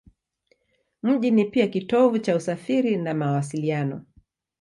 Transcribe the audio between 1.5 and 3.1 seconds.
kitovu cha usafiri